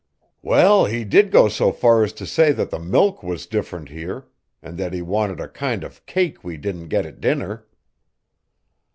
"Well, 0.41 0.85
he 0.85 1.03
did 1.03 1.29
go 1.29 1.47
so 1.47 1.71
far 1.71 2.03
as 2.03 2.11
to 2.13 2.25
say 2.25 2.51
that 2.53 2.71
the 2.71 2.79
milk 2.79 3.21
was 3.21 3.45
different 3.45 3.89
here, 3.89 4.25
and 4.59 4.75
that 4.79 4.93
he 4.93 5.03
wanted 5.03 5.39
a 5.39 5.47
kind 5.47 5.83
of 5.83 6.03
cake 6.07 6.43
we 6.43 6.57
didn't 6.57 6.87
get 6.87 7.05
at 7.05 7.21
dinner." 7.21 7.67